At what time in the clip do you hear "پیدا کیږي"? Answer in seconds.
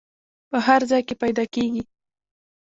1.23-1.83